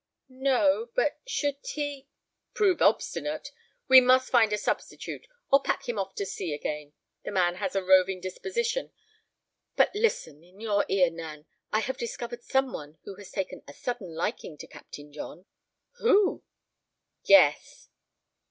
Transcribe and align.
"No; 0.29 0.89
but 0.95 1.19
should 1.27 1.57
he—" 1.63 2.07
"Prove 2.55 2.81
obstinate! 2.81 3.51
We 3.87 4.01
must 4.01 4.31
find 4.31 4.51
a 4.51 4.57
substitute, 4.57 5.27
or 5.51 5.61
pack 5.61 5.87
him 5.87 5.99
off 5.99 6.15
to 6.15 6.25
sea 6.25 6.55
again. 6.55 6.93
The 7.23 7.29
man 7.29 7.57
has 7.57 7.75
a 7.75 7.83
roving 7.83 8.19
disposition. 8.19 8.89
But 9.75 9.93
listen—in 9.93 10.59
your 10.59 10.87
ear, 10.89 11.11
Nan: 11.11 11.45
I 11.71 11.81
have 11.81 11.97
discovered 11.97 12.41
some 12.41 12.73
one 12.73 12.97
who 13.03 13.13
has 13.17 13.29
taken 13.29 13.61
a 13.67 13.73
sudden 13.75 14.15
liking 14.15 14.57
to 14.57 14.65
Captain 14.67 15.13
John." 15.13 15.45
"Who?" 15.99 16.41
"Guess." 17.23 17.89